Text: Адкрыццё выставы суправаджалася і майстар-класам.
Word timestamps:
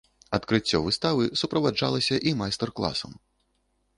Адкрыццё 0.35 0.79
выставы 0.85 1.27
суправаджалася 1.41 2.15
і 2.31 2.35
майстар-класам. 2.41 3.11